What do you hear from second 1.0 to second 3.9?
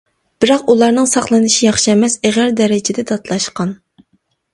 ساقلىنىشى ياخشى ئەمەس، ئېغىر دەرىجىدە داتلاشقان.